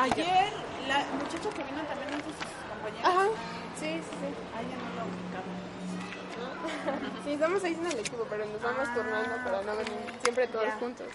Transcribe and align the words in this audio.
Ayer, 0.00 0.52
la 0.88 0.98
muchacha 1.18 1.50
que 1.50 1.62
vino 1.64 1.82
también 1.82 2.10
de 2.10 2.16
sus 2.24 2.34
compañeros. 2.70 3.04
Ajá, 3.04 3.26
sí, 3.78 4.00
sí, 4.00 4.16
sí. 4.20 4.28
Ah, 4.54 4.62
ya 4.62 4.76
no 4.76 4.88
la 4.96 5.04
ubicaba. 5.04 5.50
Sí, 7.24 7.32
estamos 7.34 7.60
seis 7.60 7.76
en 7.78 7.86
el 7.86 7.98
equipo, 7.98 8.26
pero 8.30 8.46
nos 8.46 8.62
vamos 8.62 8.88
Ah, 8.88 8.94
turnando 8.94 9.36
para 9.44 9.62
no 9.62 9.76
venir 9.76 9.98
siempre 10.22 10.46
todos 10.48 10.64
ya. 10.66 10.72
juntos. 10.76 11.06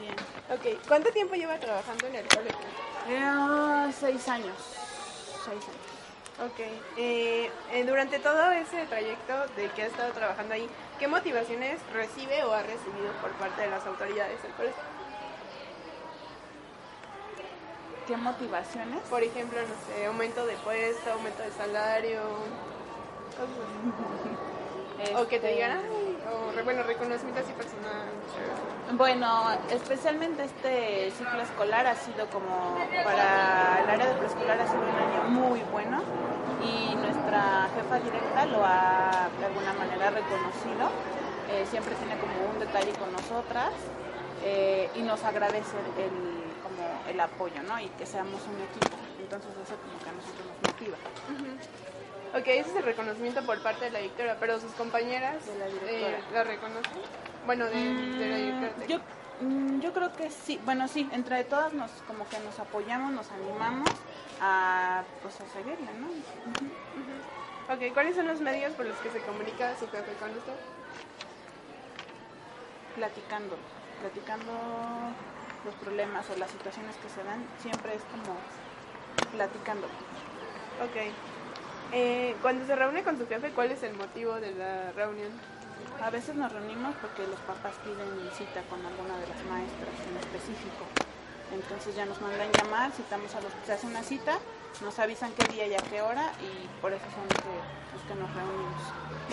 Bien. 0.00 0.14
Ok, 0.48 0.78
¿cuánto 0.86 1.10
tiempo 1.10 1.34
lleva 1.34 1.58
trabajando 1.58 2.06
en 2.06 2.14
el 2.16 2.28
colegio? 2.28 2.66
Eh, 3.08 3.92
seis 3.98 4.28
años. 4.28 4.54
Seis 5.44 5.62
años. 5.64 6.50
Ok, 6.52 6.60
eh, 6.96 7.50
eh, 7.72 7.84
durante 7.84 8.18
todo 8.20 8.50
ese 8.52 8.86
trayecto 8.86 9.46
de 9.56 9.68
que 9.70 9.82
ha 9.82 9.86
estado 9.86 10.12
trabajando 10.12 10.54
ahí, 10.54 10.68
¿qué 10.98 11.08
motivaciones 11.08 11.80
recibe 11.92 12.42
o 12.44 12.52
ha 12.52 12.62
recibido 12.62 13.12
por 13.20 13.30
parte 13.32 13.62
de 13.62 13.70
las 13.70 13.84
autoridades 13.86 14.40
del 14.42 14.52
colegio? 14.52 14.82
¿Qué 18.12 18.18
motivaciones? 18.18 19.00
Por 19.08 19.22
ejemplo, 19.22 19.58
no 19.62 19.74
sé, 19.88 20.04
aumento 20.04 20.44
de 20.44 20.52
puesto, 20.56 21.10
aumento 21.14 21.42
de 21.42 21.50
salario, 21.52 22.20
así. 23.40 25.14
O 25.16 25.26
que 25.26 25.38
te 25.38 25.48
Este, 25.48 25.54
digan, 25.54 25.78
"Ay", 25.80 26.18
o 26.28 26.62
bueno, 26.62 26.82
reconocimiento 26.82 27.40
así 27.40 27.54
personal. 27.54 28.12
Bueno, 28.98 29.48
especialmente 29.70 30.44
este 30.44 31.10
ciclo 31.12 31.40
escolar 31.40 31.86
ha 31.86 31.94
sido 31.94 32.26
como 32.28 32.76
para 33.02 33.80
el 33.82 33.88
área 33.88 34.06
de 34.06 34.14
preescolar 34.16 34.60
ha 34.60 34.66
sido 34.66 34.82
un 34.82 34.88
año 34.90 35.22
muy 35.30 35.60
bueno 35.72 36.02
y 36.62 36.94
nuestra 36.96 37.70
jefa 37.74 37.98
directa 37.98 38.44
lo 38.44 38.62
ha 38.62 39.30
de 39.40 39.46
alguna 39.46 39.72
manera 39.72 40.10
reconocido. 40.10 40.90
Eh, 41.48 41.64
siempre 41.70 41.94
tiene 41.94 42.18
como 42.20 42.34
un 42.52 42.58
detalle 42.60 42.92
con 42.92 43.10
nosotras 43.10 43.70
eh, 44.42 44.90
y 44.94 45.02
nos 45.02 45.22
agradece 45.24 45.76
el, 45.98 46.10
como 46.62 46.82
el 47.08 47.20
apoyo, 47.20 47.62
¿no? 47.62 47.78
Y 47.80 47.88
que 47.90 48.06
seamos 48.06 48.40
un 48.46 48.60
equipo. 48.62 48.96
Entonces 49.20 49.50
eso 49.64 49.74
como 49.76 49.98
que 50.02 50.08
a 50.08 50.12
nosotros 50.12 50.46
nos 50.46 50.72
motiva. 50.72 50.96
Ok, 52.34 52.46
ese 52.48 52.70
es 52.70 52.76
el 52.76 52.82
reconocimiento 52.84 53.44
por 53.44 53.62
parte 53.62 53.84
de 53.86 53.90
la 53.90 53.98
directora, 53.98 54.36
pero 54.40 54.58
sus 54.58 54.72
compañeras 54.72 55.44
De 55.46 55.58
la 55.58 55.66
directora. 55.66 56.18
eh, 56.18 56.22
la 56.32 56.44
reconocen. 56.44 56.92
Bueno, 57.46 57.66
de, 57.66 57.72
de 57.74 58.28
la 58.28 58.36
directora. 58.36 58.72
Mm, 58.78 58.88
Yo, 58.88 58.98
mm, 59.42 59.80
yo 59.80 59.92
creo 59.92 60.12
que 60.14 60.30
sí, 60.30 60.58
bueno 60.64 60.88
sí, 60.88 61.08
entre 61.12 61.44
todas 61.44 61.72
nos 61.74 61.90
como 62.06 62.26
que 62.28 62.38
nos 62.40 62.58
apoyamos, 62.58 63.12
nos 63.12 63.30
animamos 63.32 63.88
a 64.40 65.02
pues 65.22 65.34
a 65.40 65.46
seguirle, 65.52 65.90
¿no? 66.00 66.08
Ok, 67.74 67.92
¿cuáles 67.94 68.16
son 68.16 68.26
los 68.28 68.40
medios 68.40 68.72
por 68.72 68.86
los 68.86 68.96
que 68.98 69.10
se 69.10 69.20
comunica 69.20 69.76
su 69.78 69.86
jefe 69.88 70.12
con 70.18 70.30
usted? 70.30 70.52
Platicando, 72.94 73.56
platicando 74.00 74.52
los 75.64 75.74
problemas 75.76 76.28
o 76.30 76.36
las 76.36 76.50
situaciones 76.50 76.96
que 76.96 77.08
se 77.08 77.24
dan, 77.24 77.44
siempre 77.60 77.94
es 77.94 78.02
como 78.04 78.36
platicando. 79.32 79.86
Ok. 80.82 80.96
Eh, 81.92 82.34
cuando 82.40 82.66
se 82.66 82.74
reúne 82.74 83.02
con 83.02 83.18
su 83.18 83.26
jefe, 83.26 83.50
¿cuál 83.50 83.70
es 83.70 83.82
el 83.82 83.94
motivo 83.94 84.34
de 84.40 84.52
la 84.52 84.92
reunión? 84.92 85.30
A 86.02 86.10
veces 86.10 86.34
nos 86.34 86.50
reunimos 86.50 86.94
porque 87.00 87.26
los 87.26 87.38
papás 87.40 87.74
piden 87.84 88.08
cita 88.32 88.62
con 88.68 88.84
alguna 88.84 89.16
de 89.18 89.26
las 89.28 89.44
maestras 89.44 89.94
en 90.08 90.16
específico. 90.16 90.84
Entonces 91.52 91.94
ya 91.94 92.06
nos 92.06 92.20
mandan 92.20 92.50
llamar, 92.52 92.90
citamos 92.92 93.34
a 93.34 93.40
los 93.42 93.52
se 93.66 93.72
hace 93.72 93.86
una 93.86 94.02
cita, 94.02 94.38
nos 94.80 94.98
avisan 94.98 95.32
qué 95.32 95.46
día 95.52 95.66
y 95.66 95.74
a 95.74 95.78
qué 95.78 96.02
hora 96.02 96.32
y 96.40 96.68
por 96.80 96.92
eso 96.92 97.04
son 97.14 97.28
que, 97.28 97.52
los 97.92 98.02
que 98.08 98.14
nos 98.14 98.34
reunimos. 98.34 98.82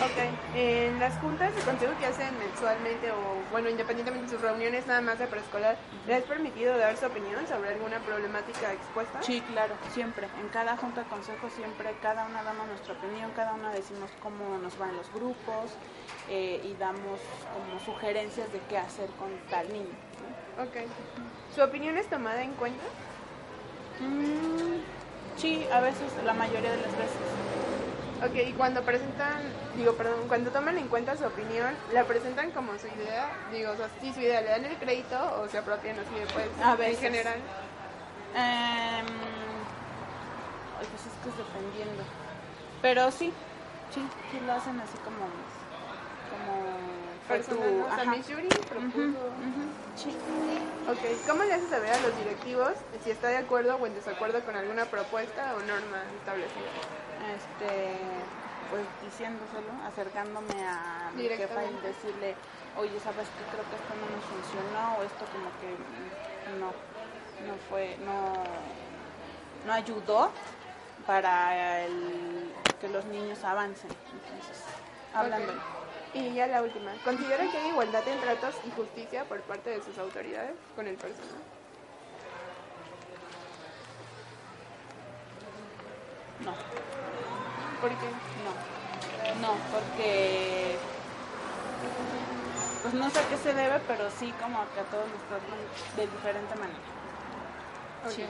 Ok. 0.00 0.56
En 0.56 0.98
las 0.98 1.18
juntas 1.18 1.54
de 1.54 1.60
consejo 1.62 1.92
que 1.98 2.06
hacen 2.06 2.38
mensualmente 2.38 3.10
o, 3.10 3.16
bueno, 3.50 3.68
independientemente 3.68 4.26
de 4.26 4.32
sus 4.32 4.40
reuniones 4.40 4.86
nada 4.86 5.00
más 5.00 5.18
de 5.18 5.26
preescolar, 5.26 5.76
¿le 6.06 6.14
has 6.14 6.22
permitido 6.22 6.76
dar 6.78 6.96
su 6.96 7.06
opinión 7.06 7.46
sobre 7.46 7.70
alguna 7.70 7.98
problemática 8.00 8.72
expuesta? 8.72 9.22
Sí, 9.22 9.40
claro, 9.52 9.74
siempre. 9.92 10.28
En 10.40 10.48
cada 10.48 10.76
junta 10.76 11.02
de 11.02 11.08
consejo 11.08 11.50
siempre 11.50 11.94
cada 12.02 12.26
una 12.26 12.42
damos 12.42 12.66
nuestra 12.68 12.94
opinión, 12.94 13.30
cada 13.36 13.54
una 13.54 13.72
decimos 13.72 14.10
cómo 14.22 14.58
nos 14.58 14.78
van 14.78 14.96
los 14.96 15.12
grupos 15.12 15.72
eh, 16.28 16.60
y 16.64 16.74
damos 16.78 17.20
como 17.52 17.80
sugerencias 17.84 18.52
de 18.52 18.60
qué 18.68 18.78
hacer 18.78 19.08
con 19.18 19.28
tal 19.50 19.70
niño. 19.72 19.94
¿no? 20.56 20.64
Ok. 20.64 20.88
¿Su 21.54 21.62
opinión 21.62 21.98
es 21.98 22.08
tomada 22.08 22.42
en 22.42 22.52
cuenta? 22.54 22.84
Mm, 24.00 24.99
sí, 25.40 25.66
a 25.72 25.80
veces, 25.80 26.12
la 26.24 26.34
mayoría 26.34 26.70
de 26.70 26.76
las 26.76 26.92
veces. 26.96 27.16
Ok, 28.22 28.48
y 28.48 28.52
cuando 28.52 28.82
presentan, 28.82 29.40
digo, 29.76 29.94
perdón, 29.94 30.28
cuando 30.28 30.50
toman 30.50 30.76
en 30.76 30.88
cuenta 30.88 31.16
su 31.16 31.24
opinión, 31.24 31.74
¿la 31.94 32.04
presentan 32.04 32.50
como 32.50 32.78
su 32.78 32.86
idea? 32.88 33.30
Digo, 33.50 33.72
o 33.72 33.76
sea, 33.76 33.88
sí, 34.00 34.12
su 34.12 34.20
idea, 34.20 34.42
¿le 34.42 34.50
dan 34.50 34.64
el 34.66 34.76
crédito 34.76 35.16
o 35.40 35.48
se 35.48 35.56
apropian 35.56 35.98
así 35.98 36.14
después? 36.18 36.46
A 36.62 36.76
veces. 36.76 37.02
En 37.02 37.12
general. 37.12 37.38
Ay, 38.36 39.04
pues 40.78 41.06
es 41.06 41.12
que 41.22 41.30
es 41.30 41.36
dependiendo. 41.38 42.02
Pero 42.82 43.10
sí, 43.10 43.32
sí, 43.94 44.06
sí 44.30 44.40
lo 44.46 44.52
hacen 44.52 44.78
así 44.80 44.98
como, 44.98 45.24
como 46.30 46.59
¿cómo 51.26 51.44
le 51.44 51.54
hace 51.54 51.68
saber 51.68 51.92
a 51.92 51.98
los 52.00 52.16
directivos 52.16 52.72
si 53.04 53.10
está 53.10 53.28
de 53.28 53.36
acuerdo 53.36 53.76
o 53.76 53.86
en 53.86 53.94
desacuerdo 53.94 54.42
con 54.44 54.56
alguna 54.56 54.84
propuesta 54.86 55.54
o 55.54 55.60
norma 55.60 56.02
establecida? 56.18 56.70
este 57.36 57.96
pues 58.70 58.84
diciéndoselo, 59.04 59.72
acercándome 59.84 60.54
a 60.64 61.10
mi 61.16 61.28
jefa 61.28 61.64
y 61.64 61.74
decirle, 61.82 62.36
oye, 62.78 63.00
sabes 63.00 63.26
que 63.26 63.44
creo 63.50 63.64
que 63.66 63.74
esto 63.74 63.94
no 63.98 64.06
nos 64.14 64.24
funcionó 64.30 64.94
o 64.96 65.02
esto 65.02 65.24
como 65.34 65.50
que 65.58 65.74
no, 66.60 66.66
no 67.48 67.54
fue, 67.68 67.96
no, 68.06 68.44
no 69.66 69.72
ayudó 69.72 70.30
para 71.04 71.80
el- 71.84 72.52
que 72.80 72.88
los 72.88 73.04
niños 73.06 73.42
avancen. 73.42 73.90
Entonces, 73.90 74.62
hablándolo. 75.12 75.58
Ok. 75.58 75.79
Y 76.12 76.34
ya 76.34 76.46
la 76.48 76.62
última, 76.62 76.92
¿considera 77.04 77.48
que 77.50 77.56
hay 77.56 77.68
igualdad 77.68 78.06
en 78.08 78.20
tratos 78.20 78.56
y 78.66 78.70
justicia 78.72 79.24
por 79.24 79.40
parte 79.42 79.70
de 79.70 79.82
sus 79.82 79.96
autoridades 79.96 80.54
con 80.74 80.86
el 80.88 80.96
personal? 80.96 81.42
No, 86.44 86.52
¿Por 87.80 87.90
qué? 87.90 88.06
no, 88.44 89.46
no, 89.46 89.54
porque 89.72 90.76
pues 92.82 92.94
no 92.94 93.10
sé 93.10 93.18
a 93.20 93.28
qué 93.28 93.36
se 93.36 93.54
debe, 93.54 93.78
pero 93.86 94.10
sí 94.10 94.32
como 94.40 94.58
que 94.74 94.80
a 94.80 94.84
todos 94.84 95.04
nos 95.06 95.22
tratan 95.28 95.58
de 95.96 96.02
diferente 96.06 96.54
manera. 96.56 96.78
Sí. 98.08 98.24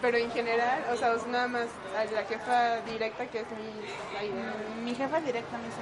Pero 0.00 0.16
en 0.16 0.30
general, 0.32 0.84
o 0.92 0.96
sea, 0.96 1.12
es 1.14 1.26
nada 1.26 1.46
más 1.46 1.66
a 1.96 2.04
la 2.06 2.24
jefa 2.24 2.80
directa 2.80 3.26
que 3.26 3.40
es 3.40 3.46
mi 3.50 4.82
Mi 4.82 4.94
jefa 4.94 5.20
directa 5.20 5.58
me 5.58 5.64
dice. 5.64 5.78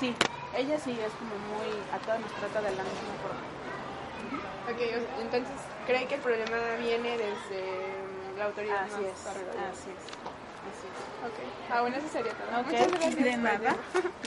Sí, 0.00 0.14
ella 0.56 0.78
sí 0.78 0.92
es 0.92 1.12
como 1.14 1.36
muy, 1.54 1.66
a 1.92 1.98
todos 2.00 2.20
nos 2.20 2.32
trata 2.32 2.62
de 2.62 2.74
la 2.76 2.82
misma 2.84 3.14
forma. 3.22 3.56
Ok, 4.66 4.80
entonces, 5.20 5.60
¿cree 5.86 6.06
que 6.08 6.16
el 6.16 6.20
problema 6.20 6.56
viene 6.80 7.16
desde 7.16 7.92
mm, 8.34 8.38
la 8.38 8.44
autoridad 8.46 8.82
Así 8.82 8.92
más 8.92 9.02
es, 9.02 9.26
arriba? 9.26 9.70
así 9.70 9.90
es, 9.90 10.02
así 10.70 10.86
es. 10.88 10.98
Ok. 11.22 11.38
Ah, 11.70 11.80
bueno, 11.82 11.96
eso 11.96 12.08
sería 12.08 12.32
todo. 12.32 12.60
Ok, 12.60 12.66
Muchas 12.66 12.90
gracias. 12.90 13.24
de 13.24 13.36
nada. 13.36 13.76